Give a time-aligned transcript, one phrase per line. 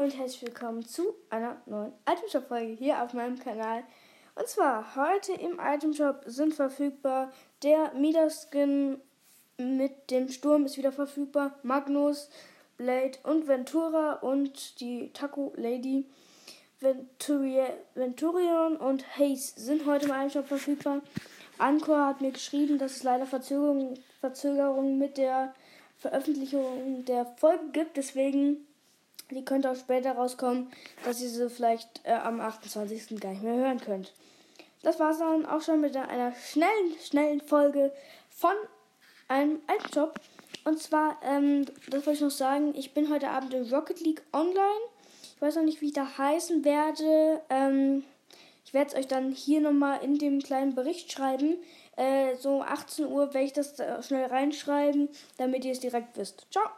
[0.00, 3.82] und herzlich willkommen zu einer neuen Itemshop-Folge hier auf meinem Kanal.
[4.34, 7.30] Und zwar heute im Itemshop sind verfügbar
[7.62, 8.98] der Midas-Skin
[9.58, 12.30] mit dem Sturm ist wieder verfügbar, Magnus,
[12.78, 16.06] Blade und Ventura und die Taco Lady.
[16.80, 21.02] Venturion und Haze sind heute im Itemshop verfügbar.
[21.58, 25.54] Anchor hat mir geschrieben, dass es leider Verzögerungen Verzögerung mit der
[25.98, 28.66] Veröffentlichung der Folge gibt, deswegen
[29.30, 30.70] die könnte auch später rauskommen,
[31.04, 33.20] dass ihr sie vielleicht äh, am 28.
[33.20, 34.12] gar nicht mehr hören könnt.
[34.82, 37.92] Das war es dann auch schon mit einer schnellen, schnellen Folge
[38.30, 38.54] von
[39.28, 39.60] einem
[39.92, 40.18] Job.
[40.64, 44.22] Und zwar, ähm, das wollte ich noch sagen, ich bin heute Abend in Rocket League
[44.32, 44.80] online.
[45.36, 47.40] Ich weiß noch nicht, wie ich da heißen werde.
[47.48, 48.04] Ähm,
[48.64, 51.56] ich werde es euch dann hier nochmal in dem kleinen Bericht schreiben.
[51.96, 53.76] Äh, so 18 Uhr werde ich das
[54.06, 56.46] schnell reinschreiben, damit ihr es direkt wisst.
[56.50, 56.68] Ciao!